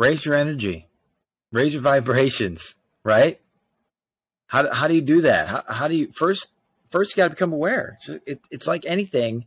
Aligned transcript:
raise 0.00 0.24
your 0.24 0.34
energy, 0.34 0.88
raise 1.52 1.74
your 1.74 1.82
vibrations, 1.82 2.74
right? 3.04 3.38
How, 4.46 4.72
how 4.72 4.88
do 4.88 4.94
you 4.94 5.02
do 5.02 5.20
that? 5.20 5.46
How, 5.46 5.62
how 5.68 5.88
do 5.88 5.94
you 5.94 6.10
first, 6.10 6.48
first 6.90 7.12
you 7.12 7.16
got 7.20 7.24
to 7.24 7.34
become 7.34 7.52
aware. 7.52 7.98
it, 8.26 8.40
it's 8.50 8.66
like 8.66 8.86
anything. 8.86 9.46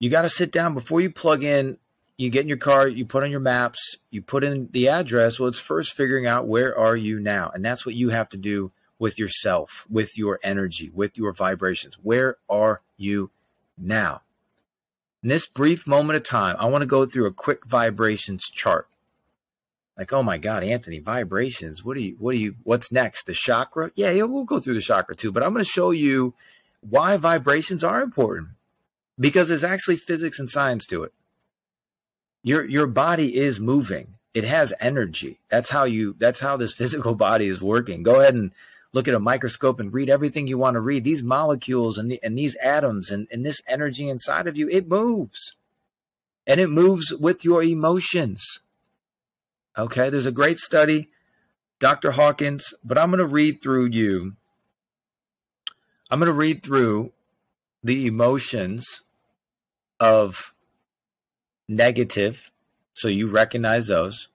You 0.00 0.10
got 0.10 0.22
to 0.22 0.28
sit 0.28 0.50
down 0.50 0.74
before 0.74 1.00
you 1.00 1.10
plug 1.10 1.44
in. 1.44 1.78
You 2.18 2.28
get 2.28 2.42
in 2.42 2.48
your 2.48 2.58
car, 2.58 2.88
you 2.88 3.06
put 3.06 3.22
on 3.22 3.30
your 3.30 3.40
maps, 3.40 3.96
you 4.10 4.20
put 4.20 4.44
in 4.44 4.68
the 4.72 4.88
address. 4.88 5.38
Well, 5.38 5.48
it's 5.48 5.60
first 5.60 5.94
figuring 5.94 6.26
out 6.26 6.48
where 6.48 6.76
are 6.76 6.96
you 6.96 7.18
now? 7.18 7.50
And 7.54 7.64
that's 7.64 7.86
what 7.86 7.94
you 7.94 8.10
have 8.10 8.28
to 8.30 8.36
do 8.36 8.72
with 8.98 9.18
yourself, 9.18 9.86
with 9.88 10.18
your 10.18 10.38
energy, 10.42 10.90
with 10.92 11.16
your 11.16 11.32
vibrations. 11.32 11.94
Where 12.02 12.36
are 12.50 12.82
you 12.98 13.30
now? 13.78 14.20
In 15.22 15.30
this 15.30 15.46
brief 15.46 15.86
moment 15.86 16.16
of 16.16 16.24
time, 16.24 16.56
I 16.58 16.66
want 16.66 16.82
to 16.82 16.86
go 16.86 17.06
through 17.06 17.26
a 17.26 17.32
quick 17.32 17.64
vibrations 17.64 18.44
chart. 18.44 18.89
Like, 20.00 20.14
oh 20.14 20.22
my 20.22 20.38
God, 20.38 20.64
Anthony, 20.64 20.98
vibrations. 20.98 21.84
What 21.84 21.94
do 21.94 22.02
you, 22.02 22.16
what 22.18 22.32
do 22.32 22.38
you, 22.38 22.54
what's 22.62 22.90
next? 22.90 23.26
The 23.26 23.34
chakra? 23.34 23.90
Yeah, 23.94 24.08
yeah, 24.08 24.22
we'll 24.22 24.44
go 24.44 24.58
through 24.58 24.72
the 24.72 24.80
chakra 24.80 25.14
too, 25.14 25.30
but 25.30 25.42
I'm 25.42 25.52
going 25.52 25.62
to 25.62 25.70
show 25.70 25.90
you 25.90 26.32
why 26.80 27.18
vibrations 27.18 27.84
are 27.84 28.00
important 28.00 28.48
because 29.18 29.50
there's 29.50 29.62
actually 29.62 29.98
physics 29.98 30.38
and 30.38 30.48
science 30.48 30.86
to 30.86 31.02
it. 31.02 31.12
Your, 32.42 32.64
your 32.64 32.86
body 32.86 33.36
is 33.36 33.60
moving. 33.60 34.14
It 34.32 34.44
has 34.44 34.72
energy. 34.80 35.38
That's 35.50 35.68
how 35.68 35.84
you, 35.84 36.16
that's 36.18 36.40
how 36.40 36.56
this 36.56 36.72
physical 36.78 37.14
body 37.14 37.48
is 37.48 37.60
working. 37.60 38.02
Go 38.02 38.22
ahead 38.22 38.32
and 38.32 38.52
look 38.94 39.06
at 39.06 39.12
a 39.12 39.20
microscope 39.20 39.80
and 39.80 39.92
read 39.92 40.08
everything 40.08 40.46
you 40.46 40.56
want 40.56 40.76
to 40.76 40.80
read. 40.80 41.04
These 41.04 41.22
molecules 41.22 41.98
and, 41.98 42.10
the, 42.10 42.18
and 42.22 42.38
these 42.38 42.56
atoms 42.62 43.10
and, 43.10 43.28
and 43.30 43.44
this 43.44 43.60
energy 43.68 44.08
inside 44.08 44.46
of 44.46 44.56
you, 44.56 44.66
it 44.70 44.88
moves. 44.88 45.56
And 46.46 46.58
it 46.58 46.70
moves 46.70 47.12
with 47.12 47.44
your 47.44 47.62
emotions. 47.62 48.60
Okay, 49.80 50.10
there's 50.10 50.26
a 50.26 50.32
great 50.32 50.58
study, 50.58 51.08
Dr. 51.78 52.10
Hawkins, 52.10 52.74
but 52.84 52.98
I'm 52.98 53.10
going 53.10 53.18
to 53.18 53.26
read 53.26 53.62
through 53.62 53.86
you. 53.86 54.36
I'm 56.10 56.18
going 56.18 56.26
to 56.26 56.34
read 56.34 56.62
through 56.62 57.12
the 57.82 58.06
emotions 58.06 59.02
of 59.98 60.52
negative, 61.66 62.50
so 62.92 63.08
you 63.08 63.28
recognize 63.28 63.86
those. 63.86 64.28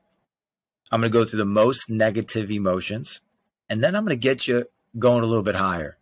I'm 0.91 1.01
going 1.01 1.11
to 1.11 1.17
go 1.17 1.25
through 1.25 1.37
the 1.37 1.45
most 1.45 1.91
negative 1.91 2.49
emotions 2.49 3.21
and 3.69 3.83
then 3.83 3.95
I'm 3.95 4.03
going 4.03 4.17
to 4.17 4.21
get 4.21 4.47
you 4.47 4.65
going 4.97 5.23
a 5.23 5.27
little 5.27 5.43
bit 5.43 5.55
higher. 5.55 5.97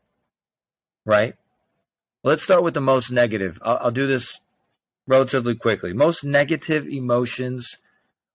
Right? 1.05 1.35
Let's 2.23 2.43
start 2.43 2.63
with 2.63 2.75
the 2.75 2.81
most 2.81 3.11
negative. 3.11 3.59
I'll, 3.61 3.77
I'll 3.81 3.91
do 3.91 4.07
this 4.07 4.39
relatively 5.05 5.55
quickly. 5.55 5.91
Most 5.91 6.23
negative 6.23 6.87
emotions 6.87 7.77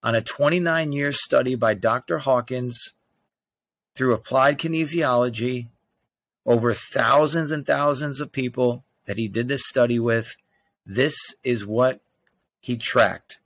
on 0.02 0.14
a 0.14 0.20
29 0.20 0.92
year 0.92 1.12
study 1.12 1.54
by 1.54 1.74
Dr. 1.74 2.18
Hawkins 2.18 2.92
through 3.94 4.14
applied 4.14 4.58
kinesiology 4.58 5.68
over 6.46 6.72
thousands 6.72 7.50
and 7.50 7.66
thousands 7.66 8.20
of 8.20 8.32
people 8.32 8.84
that 9.06 9.18
he 9.18 9.28
did 9.28 9.48
this 9.48 9.66
study 9.66 9.98
with. 9.98 10.36
This 10.86 11.16
is 11.42 11.66
what 11.66 12.00
he 12.60 12.76
tracked. 12.76 13.38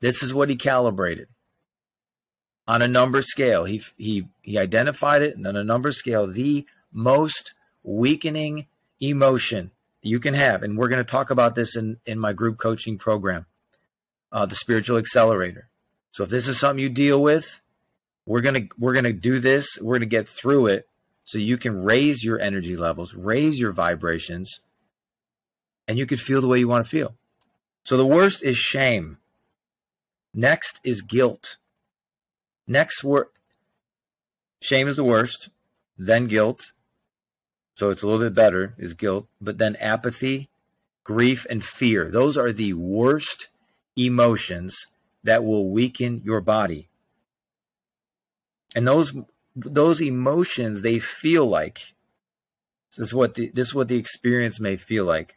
This 0.00 0.22
is 0.22 0.34
what 0.34 0.48
he 0.48 0.56
calibrated 0.56 1.28
on 2.66 2.82
a 2.82 2.88
number 2.88 3.22
scale. 3.22 3.64
He 3.64 3.82
he 3.96 4.28
he 4.42 4.58
identified 4.58 5.22
it 5.22 5.36
on 5.46 5.56
a 5.56 5.64
number 5.64 5.92
scale 5.92 6.26
the 6.26 6.66
most 6.92 7.54
weakening 7.82 8.66
emotion 9.00 9.70
you 10.02 10.20
can 10.20 10.34
have, 10.34 10.62
and 10.62 10.76
we're 10.76 10.88
going 10.88 11.02
to 11.02 11.04
talk 11.04 11.30
about 11.30 11.54
this 11.54 11.76
in 11.76 11.98
in 12.06 12.18
my 12.18 12.32
group 12.32 12.58
coaching 12.58 12.98
program, 12.98 13.46
uh, 14.34 14.44
the 14.44 14.56
Spiritual 14.56 14.98
Accelerator. 14.98 15.68
So 16.10 16.24
if 16.24 16.30
this 16.30 16.48
is 16.48 16.58
something 16.58 16.82
you 16.82 16.90
deal 16.90 17.22
with, 17.22 17.60
we're 18.26 18.40
gonna 18.40 18.68
we're 18.78 18.92
gonna 18.92 19.12
do 19.12 19.38
this. 19.38 19.78
We're 19.80 19.94
gonna 19.94 20.06
get 20.06 20.28
through 20.28 20.66
it 20.66 20.88
so 21.22 21.38
you 21.38 21.56
can 21.56 21.84
raise 21.84 22.24
your 22.24 22.40
energy 22.40 22.76
levels, 22.76 23.14
raise 23.14 23.58
your 23.58 23.72
vibrations, 23.72 24.60
and 25.86 25.98
you 25.98 26.04
can 26.04 26.18
feel 26.18 26.40
the 26.40 26.48
way 26.48 26.58
you 26.58 26.68
want 26.68 26.84
to 26.84 26.90
feel. 26.90 27.14
So 27.84 27.96
the 27.96 28.06
worst 28.06 28.42
is 28.42 28.56
shame. 28.56 29.18
Next 30.34 30.80
is 30.82 31.00
guilt. 31.00 31.56
Next 32.66 33.04
word 33.04 33.28
shame 34.60 34.88
is 34.88 34.96
the 34.96 35.04
worst, 35.04 35.50
then 35.96 36.26
guilt. 36.26 36.72
So 37.74 37.90
it's 37.90 38.02
a 38.02 38.06
little 38.06 38.24
bit 38.24 38.34
better 38.34 38.74
is 38.78 38.94
guilt, 38.94 39.26
but 39.40 39.58
then 39.58 39.76
apathy, 39.76 40.48
grief 41.04 41.46
and 41.50 41.62
fear. 41.62 42.10
Those 42.10 42.38
are 42.38 42.52
the 42.52 42.72
worst 42.72 43.48
emotions 43.96 44.86
that 45.22 45.44
will 45.44 45.70
weaken 45.70 46.22
your 46.24 46.40
body. 46.40 46.88
And 48.74 48.86
those 48.86 49.12
those 49.56 50.00
emotions 50.02 50.82
they 50.82 50.98
feel 50.98 51.46
like 51.46 51.94
this 52.90 53.06
is 53.06 53.14
what 53.14 53.34
the 53.34 53.50
this 53.50 53.68
is 53.68 53.74
what 53.74 53.88
the 53.88 53.96
experience 53.96 54.60
may 54.60 54.76
feel 54.76 55.04
like. 55.04 55.36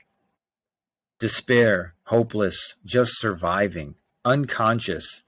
Despair, 1.19 1.93
hopeless, 2.05 2.75
just 2.85 3.19
surviving, 3.19 3.95
unconscious, 4.23 5.23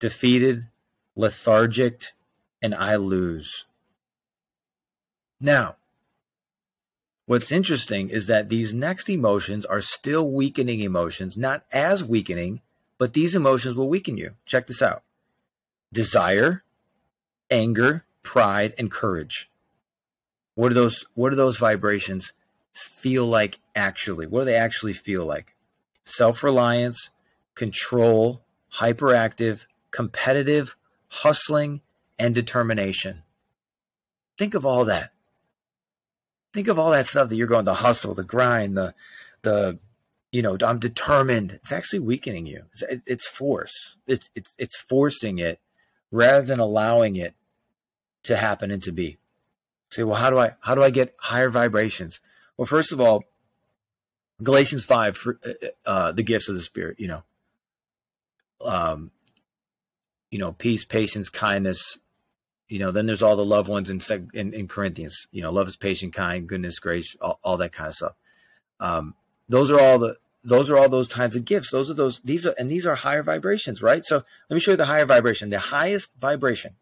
defeated, 0.00 0.68
lethargic, 1.14 2.06
and 2.60 2.74
I 2.74 2.96
lose. 2.96 3.64
Now, 5.40 5.76
what's 7.26 7.52
interesting 7.52 8.08
is 8.08 8.26
that 8.26 8.48
these 8.48 8.74
next 8.74 9.08
emotions 9.08 9.64
are 9.64 9.80
still 9.80 10.28
weakening 10.28 10.80
emotions, 10.80 11.36
not 11.36 11.64
as 11.72 12.02
weakening, 12.02 12.60
but 12.98 13.14
these 13.14 13.34
emotions 13.34 13.74
will 13.74 13.88
weaken 13.88 14.16
you. 14.16 14.34
Check 14.44 14.66
this 14.66 14.82
out 14.82 15.02
desire, 15.92 16.64
anger, 17.50 18.04
pride, 18.22 18.74
and 18.76 18.90
courage. 18.90 19.50
What 20.54 20.72
are 20.72 20.74
those 20.74 21.06
what 21.14 21.30
do 21.30 21.36
those 21.36 21.56
vibrations 21.56 22.32
feel 22.74 23.26
like 23.26 23.60
actually? 23.74 24.26
What 24.26 24.40
do 24.40 24.44
they 24.46 24.56
actually 24.56 24.92
feel 24.92 25.24
like? 25.24 25.54
Self-reliance, 26.04 27.10
control, 27.54 28.42
hyperactive, 28.74 29.66
competitive, 29.90 30.76
hustling, 31.08 31.80
and 32.18 32.34
determination. 32.34 33.22
Think 34.36 34.54
of 34.54 34.66
all 34.66 34.84
that. 34.84 35.12
Think 36.52 36.68
of 36.68 36.78
all 36.78 36.90
that 36.90 37.06
stuff 37.06 37.28
that 37.28 37.36
you're 37.36 37.46
going 37.46 37.64
the 37.64 37.74
hustle, 37.74 38.14
the 38.14 38.24
grind, 38.24 38.76
the 38.76 38.94
the 39.42 39.78
you 40.30 40.42
know, 40.42 40.56
I'm 40.62 40.78
determined. 40.78 41.52
It's 41.52 41.72
actually 41.72 42.00
weakening 42.00 42.46
you. 42.46 42.64
It's, 42.72 43.02
it's 43.06 43.26
force. 43.26 43.96
It's, 44.06 44.28
it's 44.34 44.54
it's 44.58 44.76
forcing 44.76 45.38
it 45.38 45.60
rather 46.10 46.42
than 46.42 46.60
allowing 46.60 47.16
it 47.16 47.34
to 48.24 48.36
happen 48.36 48.70
and 48.70 48.82
to 48.82 48.92
be. 48.92 49.18
Say, 49.90 50.02
well, 50.02 50.16
how 50.16 50.30
do 50.30 50.38
I 50.38 50.54
how 50.60 50.74
do 50.74 50.82
I 50.82 50.90
get 50.90 51.14
higher 51.18 51.48
vibrations? 51.48 52.20
Well, 52.56 52.66
first 52.66 52.92
of 52.92 53.00
all, 53.00 53.24
Galatians 54.42 54.84
five, 54.84 55.16
for, 55.16 55.38
uh, 55.44 55.88
uh 55.88 56.12
the 56.12 56.22
gifts 56.22 56.48
of 56.48 56.54
the 56.54 56.60
Spirit. 56.60 57.00
You 57.00 57.08
know, 57.08 57.22
um, 58.64 59.10
you 60.30 60.38
know, 60.38 60.52
peace, 60.52 60.84
patience, 60.84 61.30
kindness. 61.30 61.98
You 62.68 62.80
know, 62.80 62.90
then 62.90 63.06
there's 63.06 63.22
all 63.22 63.36
the 63.36 63.46
loved 63.46 63.70
ones 63.70 63.88
in, 63.88 63.98
in, 64.34 64.52
in 64.52 64.68
Corinthians. 64.68 65.26
You 65.32 65.40
know, 65.40 65.50
love 65.50 65.68
is 65.68 65.76
patient, 65.76 66.12
kind, 66.12 66.46
goodness, 66.46 66.78
grace, 66.78 67.16
all, 67.18 67.38
all 67.42 67.56
that 67.56 67.72
kind 67.72 67.88
of 67.88 67.94
stuff. 67.94 68.12
Um, 68.78 69.14
those 69.48 69.70
are 69.70 69.80
all 69.80 69.98
the 69.98 70.16
those 70.44 70.70
are 70.70 70.78
all 70.78 70.88
those 70.88 71.08
kinds 71.08 71.36
of 71.36 71.44
gifts. 71.44 71.70
Those 71.70 71.90
are 71.90 71.94
those 71.94 72.20
these 72.20 72.46
are 72.46 72.54
and 72.58 72.70
these 72.70 72.86
are 72.86 72.94
higher 72.94 73.22
vibrations, 73.22 73.82
right? 73.82 74.04
So 74.04 74.16
let 74.48 74.54
me 74.54 74.60
show 74.60 74.72
you 74.72 74.76
the 74.76 74.86
higher 74.86 75.06
vibration. 75.06 75.50
The 75.50 75.58
highest 75.58 76.16
vibration 76.18 76.74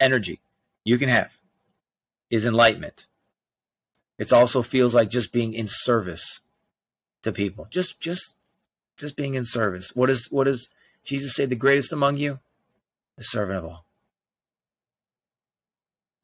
energy 0.00 0.40
you 0.84 0.98
can 0.98 1.08
have 1.08 1.38
is 2.30 2.44
enlightenment. 2.46 3.06
It 4.18 4.32
also 4.32 4.62
feels 4.62 4.94
like 4.94 5.10
just 5.10 5.32
being 5.32 5.54
in 5.54 5.66
service 5.68 6.40
to 7.22 7.32
people. 7.32 7.66
Just 7.70 8.00
just 8.00 8.36
just 8.96 9.16
being 9.16 9.34
in 9.34 9.44
service. 9.44 9.92
What 9.94 10.10
is 10.10 10.28
what 10.30 10.44
does 10.44 10.68
Jesus 11.04 11.34
say 11.34 11.46
the 11.46 11.56
greatest 11.56 11.92
among 11.92 12.16
you? 12.18 12.38
the 13.16 13.24
servant 13.24 13.58
of 13.58 13.64
all. 13.64 13.84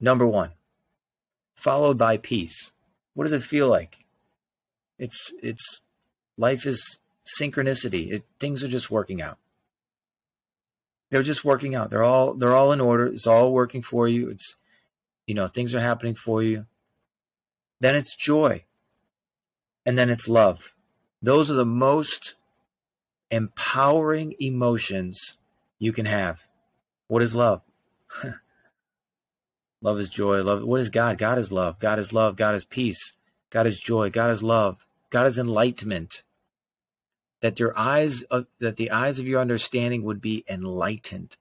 Number 0.00 0.26
one, 0.26 0.50
followed 1.54 1.98
by 1.98 2.16
peace. 2.16 2.72
What 3.14 3.24
does 3.24 3.32
it 3.32 3.42
feel 3.42 3.68
like? 3.68 4.04
It's 4.98 5.32
it's 5.42 5.82
life 6.36 6.66
is 6.66 6.98
synchronicity. 7.40 8.10
It, 8.10 8.24
things 8.38 8.64
are 8.64 8.68
just 8.68 8.90
working 8.90 9.22
out. 9.22 9.38
They're 11.10 11.22
just 11.22 11.44
working 11.44 11.74
out. 11.74 11.90
They're 11.90 12.04
all 12.04 12.34
they're 12.34 12.54
all 12.54 12.72
in 12.72 12.80
order. 12.80 13.06
It's 13.06 13.26
all 13.26 13.52
working 13.52 13.82
for 13.82 14.08
you. 14.08 14.28
It's 14.28 14.56
you 15.26 15.34
know 15.34 15.46
things 15.46 15.74
are 15.74 15.80
happening 15.80 16.14
for 16.14 16.42
you. 16.42 16.66
Then 17.80 17.94
it's 17.94 18.16
joy, 18.16 18.64
and 19.86 19.96
then 19.96 20.10
it's 20.10 20.28
love. 20.28 20.74
Those 21.22 21.50
are 21.50 21.54
the 21.54 21.64
most 21.64 22.34
empowering 23.30 24.34
emotions 24.40 25.36
you 25.78 25.92
can 25.92 26.06
have. 26.06 26.40
What 27.08 27.22
is 27.22 27.34
love? 27.34 27.62
love 29.82 29.98
is 29.98 30.10
joy. 30.10 30.42
Love. 30.42 30.62
What 30.64 30.80
is 30.80 30.90
God? 30.90 31.18
God 31.18 31.38
is 31.38 31.52
love. 31.52 31.78
God 31.78 31.98
is 31.98 32.12
love. 32.12 32.36
God 32.36 32.54
is 32.54 32.64
peace. 32.64 33.14
God 33.50 33.66
is 33.66 33.80
joy. 33.80 34.10
God 34.10 34.30
is 34.30 34.42
love. 34.42 34.76
God 35.10 35.26
is 35.26 35.38
enlightenment. 35.38 36.22
that 37.40 37.60
your 37.60 37.72
eyes 37.78 38.22
of, 38.22 38.46
that 38.60 38.76
the 38.76 38.90
eyes 38.90 39.18
of 39.18 39.26
your 39.26 39.40
understanding 39.40 40.02
would 40.02 40.20
be 40.20 40.44
enlightened, 40.48 41.36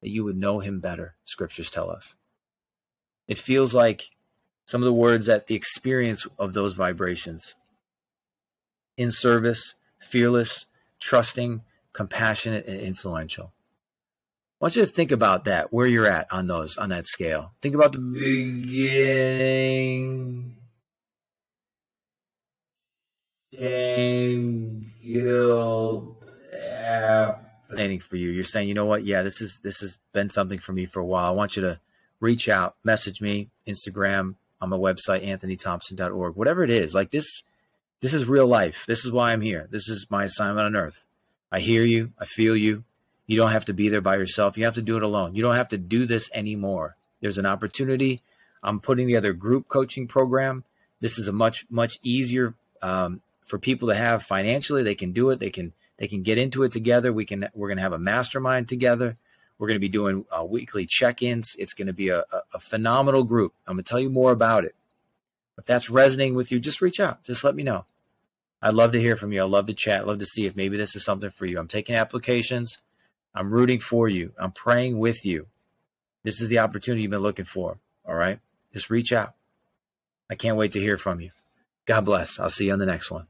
that 0.00 0.10
you 0.10 0.24
would 0.24 0.36
know 0.36 0.60
him 0.60 0.80
better, 0.80 1.16
scriptures 1.24 1.70
tell 1.70 1.90
us. 1.90 2.14
It 3.26 3.38
feels 3.38 3.74
like 3.74 4.10
some 4.66 4.80
of 4.82 4.86
the 4.86 4.92
words 4.92 5.26
that 5.26 5.48
the 5.48 5.54
experience 5.54 6.26
of 6.38 6.52
those 6.52 6.74
vibrations 6.74 7.54
in 8.96 9.10
service, 9.10 9.74
fearless, 9.98 10.66
trusting, 11.00 11.62
compassionate, 11.92 12.66
and 12.66 12.80
influential. 12.80 13.52
I 14.60 14.66
want 14.66 14.76
you 14.76 14.82
to 14.82 14.88
think 14.88 15.10
about 15.10 15.44
that, 15.44 15.72
where 15.72 15.86
you're 15.86 16.06
at 16.06 16.30
on 16.32 16.46
those, 16.46 16.76
on 16.76 16.90
that 16.90 17.06
scale. 17.06 17.54
Think 17.62 17.74
about 17.74 17.92
the 17.92 17.98
beginning. 17.98 19.40
Fascinating 27.68 28.00
for 28.00 28.16
you. 28.16 28.30
You're 28.30 28.44
saying, 28.44 28.68
you 28.68 28.74
know 28.74 28.86
what? 28.86 29.04
Yeah, 29.04 29.22
this 29.22 29.40
is 29.40 29.60
this 29.62 29.80
has 29.80 29.98
been 30.12 30.28
something 30.28 30.58
for 30.58 30.72
me 30.72 30.86
for 30.86 31.00
a 31.00 31.04
while. 31.04 31.26
I 31.26 31.30
want 31.30 31.56
you 31.56 31.62
to 31.62 31.80
reach 32.20 32.48
out, 32.48 32.76
message 32.84 33.20
me, 33.20 33.48
Instagram, 33.66 34.34
on 34.60 34.68
my 34.68 34.76
website, 34.76 35.24
anthonythompson.org, 35.24 36.36
whatever 36.36 36.62
it 36.62 36.70
is. 36.70 36.94
Like 36.94 37.10
this, 37.10 37.42
this 38.00 38.14
is 38.14 38.28
real 38.28 38.46
life. 38.46 38.84
This 38.86 39.04
is 39.04 39.12
why 39.12 39.32
I'm 39.32 39.40
here. 39.40 39.68
This 39.70 39.88
is 39.88 40.06
my 40.10 40.24
assignment 40.24 40.66
on 40.66 40.76
earth. 40.76 41.04
I 41.50 41.60
hear 41.60 41.84
you. 41.84 42.12
I 42.18 42.26
feel 42.26 42.56
you. 42.56 42.84
You 43.26 43.36
don't 43.36 43.52
have 43.52 43.64
to 43.66 43.72
be 43.72 43.88
there 43.88 44.00
by 44.00 44.16
yourself. 44.16 44.58
You 44.58 44.64
have 44.64 44.74
to 44.74 44.82
do 44.82 44.96
it 44.96 45.02
alone. 45.02 45.34
You 45.34 45.42
don't 45.42 45.54
have 45.54 45.68
to 45.68 45.78
do 45.78 46.04
this 46.04 46.30
anymore. 46.34 46.96
There's 47.20 47.38
an 47.38 47.46
opportunity. 47.46 48.22
I'm 48.62 48.80
putting 48.80 49.06
together 49.06 49.30
a 49.30 49.34
group 49.34 49.68
coaching 49.68 50.06
program. 50.06 50.64
This 51.00 51.18
is 51.18 51.28
a 51.28 51.32
much, 51.32 51.66
much 51.70 51.98
easier 52.02 52.54
um, 52.82 53.22
for 53.44 53.58
people 53.58 53.88
to 53.88 53.94
have 53.94 54.22
financially. 54.22 54.82
They 54.82 54.94
can 54.94 55.12
do 55.12 55.30
it. 55.30 55.40
They 55.40 55.50
can, 55.50 55.72
they 55.98 56.08
can 56.08 56.22
get 56.22 56.38
into 56.38 56.62
it 56.62 56.72
together. 56.72 57.12
We 57.12 57.24
can, 57.24 57.48
we're 57.54 57.68
going 57.68 57.78
to 57.78 57.82
have 57.82 57.92
a 57.92 57.98
mastermind 57.98 58.68
together. 58.68 59.16
We're 59.58 59.66
going 59.68 59.76
to 59.76 59.80
be 59.80 59.88
doing 59.88 60.24
uh, 60.30 60.44
weekly 60.44 60.86
check-ins. 60.86 61.54
It's 61.58 61.74
going 61.74 61.88
to 61.88 61.92
be 61.92 62.08
a, 62.08 62.20
a, 62.20 62.42
a 62.54 62.58
phenomenal 62.58 63.24
group. 63.24 63.52
I'm 63.66 63.76
going 63.76 63.84
to 63.84 63.88
tell 63.88 64.00
you 64.00 64.08
more 64.08 64.32
about 64.32 64.64
it. 64.64 64.74
If 65.58 65.66
that's 65.66 65.90
resonating 65.90 66.34
with 66.34 66.50
you, 66.50 66.58
just 66.58 66.80
reach 66.80 67.00
out. 67.00 67.22
Just 67.24 67.44
let 67.44 67.54
me 67.54 67.62
know. 67.62 67.84
I'd 68.62 68.74
love 68.74 68.92
to 68.92 69.00
hear 69.00 69.16
from 69.16 69.32
you. 69.32 69.42
I'd 69.42 69.50
love 69.50 69.66
to 69.66 69.74
chat. 69.74 70.00
I'd 70.00 70.06
love 70.06 70.18
to 70.18 70.26
see 70.26 70.46
if 70.46 70.56
maybe 70.56 70.78
this 70.78 70.96
is 70.96 71.04
something 71.04 71.30
for 71.30 71.44
you. 71.44 71.58
I'm 71.58 71.68
taking 71.68 71.96
applications. 71.96 72.78
I'm 73.34 73.50
rooting 73.50 73.80
for 73.80 74.08
you. 74.08 74.32
I'm 74.38 74.52
praying 74.52 74.98
with 74.98 75.26
you. 75.26 75.46
This 76.22 76.40
is 76.40 76.48
the 76.48 76.60
opportunity 76.60 77.02
you've 77.02 77.10
been 77.10 77.20
looking 77.20 77.44
for. 77.44 77.78
All 78.06 78.14
right. 78.14 78.38
Just 78.72 78.90
reach 78.90 79.12
out. 79.12 79.34
I 80.30 80.34
can't 80.34 80.56
wait 80.56 80.72
to 80.72 80.80
hear 80.80 80.96
from 80.96 81.20
you. 81.20 81.30
God 81.90 82.04
bless. 82.04 82.38
I'll 82.38 82.48
see 82.48 82.66
you 82.66 82.72
on 82.72 82.78
the 82.78 82.86
next 82.86 83.10
one. 83.10 83.26